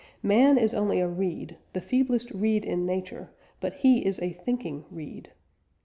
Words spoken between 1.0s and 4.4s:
reed, the feeblest reed in nature, but he is a